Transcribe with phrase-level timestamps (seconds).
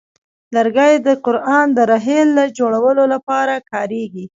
[0.55, 4.25] لرګی د قران د رحل جوړولو لپاره کاریږي.